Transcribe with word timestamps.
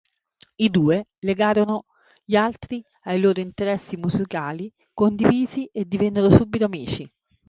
I 0.55 0.69
due 0.71 1.09
legarono 1.19 1.85
gli 2.25 2.35
altri 2.35 2.83
ai 3.03 3.19
loro 3.19 3.39
interessi 3.39 3.97
musicali 3.97 4.73
condivisi 4.95 5.69
e 5.71 5.85
divennero 5.85 6.31
subito 6.31 6.65
amici. 6.65 7.07